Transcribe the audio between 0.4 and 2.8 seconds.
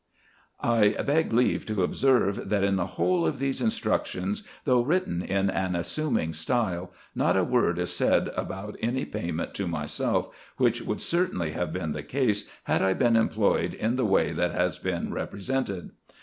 I beg leave to observe, that in